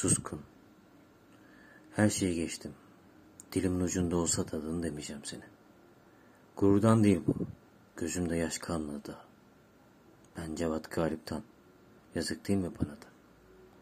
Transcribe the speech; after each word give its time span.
Suskun. 0.00 0.40
Her 1.92 2.10
şeyi 2.10 2.34
geçtim. 2.34 2.74
Dilimin 3.52 3.80
ucunda 3.80 4.16
olsa 4.16 4.52
da 4.52 4.56
adını 4.56 4.82
demeyeceğim 4.82 5.24
seni. 5.24 5.42
Gururdan 6.56 7.04
değil 7.04 7.20
bu. 7.26 7.34
Gözümde 7.96 8.36
yaş 8.36 8.58
kalmadı. 8.58 9.16
Ben 10.36 10.54
Cevat 10.54 10.90
Galip'ten. 10.90 11.42
Yazık 12.14 12.48
değil 12.48 12.58
mi 12.58 12.70
bana 12.80 12.90
da? 12.90 13.06